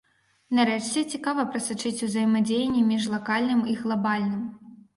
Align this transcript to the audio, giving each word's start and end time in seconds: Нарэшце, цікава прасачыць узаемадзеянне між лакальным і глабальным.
Нарэшце, 0.59 1.03
цікава 1.15 1.45
прасачыць 1.51 2.03
узаемадзеянне 2.09 2.83
між 2.91 3.07
лакальным 3.15 3.65
і 3.77 3.79
глабальным. 3.87 4.43